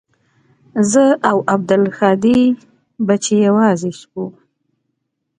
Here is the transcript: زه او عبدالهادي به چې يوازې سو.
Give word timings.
زه 0.91 1.05
او 1.29 1.37
عبدالهادي 1.53 2.41
به 3.05 3.15
چې 3.23 3.33
يوازې 3.47 3.91
سو. 4.01 4.23